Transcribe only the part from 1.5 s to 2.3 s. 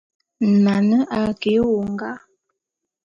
éwongá.